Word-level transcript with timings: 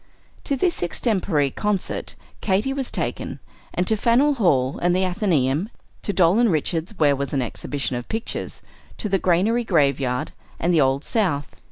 To 0.45 0.55
this 0.57 0.81
extempore 0.81 1.51
concert 1.51 2.15
Katy 2.41 2.73
was 2.73 2.89
taken, 2.89 3.39
and 3.71 3.85
to 3.85 3.95
Faneuil 3.95 4.33
Hall 4.33 4.79
and 4.81 4.95
the 4.95 5.05
Athenaeum, 5.05 5.69
to 6.01 6.11
Doll 6.11 6.39
and 6.39 6.51
Richards's, 6.51 6.97
where 6.97 7.15
was 7.15 7.33
an 7.33 7.41
exhibition 7.43 7.95
of 7.95 8.09
pictures, 8.09 8.63
to 8.97 9.07
the 9.07 9.19
Granary 9.19 9.63
Graveyard, 9.63 10.31
and 10.59 10.73
the 10.73 10.81
Old 10.81 11.03
South. 11.03 11.55